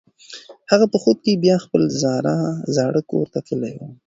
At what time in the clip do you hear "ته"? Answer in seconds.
3.33-3.39